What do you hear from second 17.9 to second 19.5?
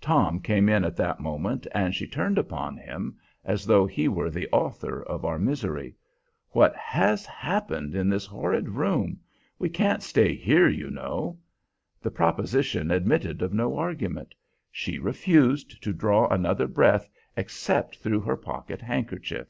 through her pocket handkerchief.